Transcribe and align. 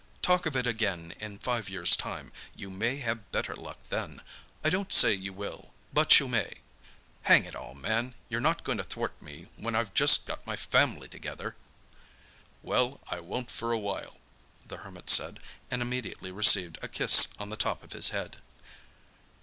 Talk 0.23 0.47
of 0.47 0.55
it 0.55 0.65
again 0.65 1.13
in 1.19 1.37
five 1.37 1.69
years' 1.69 1.95
time—you 1.95 2.71
may 2.71 2.95
have 3.01 3.31
better 3.31 3.55
luck 3.55 3.77
then. 3.89 4.21
I 4.63 4.71
don't 4.71 4.91
say 4.91 5.13
you 5.13 5.31
will—but 5.31 6.19
you 6.19 6.27
may! 6.27 6.53
Hang 7.29 7.45
it 7.45 7.53
all, 7.53 7.75
man, 7.75 8.15
you're 8.27 8.41
not 8.41 8.63
going 8.63 8.79
to 8.79 8.83
thwart 8.83 9.13
me 9.21 9.49
when 9.57 9.75
I've 9.75 9.93
just 9.93 10.25
got 10.25 10.43
my 10.47 10.55
family 10.55 11.07
together!" 11.07 11.55
"Well, 12.63 12.99
I 13.11 13.19
won't 13.19 13.51
for 13.51 13.71
a 13.71 13.77
while," 13.77 14.17
the 14.65 14.77
Hermit 14.77 15.07
said 15.07 15.39
and 15.69 15.83
immediately 15.83 16.31
received 16.31 16.79
a 16.81 16.87
kiss 16.87 17.27
on 17.37 17.51
the 17.51 17.55
top 17.55 17.83
of 17.83 17.93
his 17.93 18.09
head. 18.09 18.37